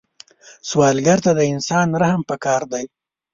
سوالګر 0.69 1.17
ته 1.25 1.31
د 1.37 1.41
انسان 1.53 1.87
رحم 2.01 2.21
پکار 2.29 2.61
دی 2.71 2.85